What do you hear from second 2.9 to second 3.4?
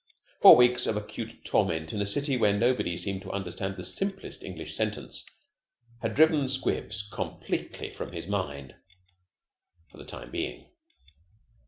seemed to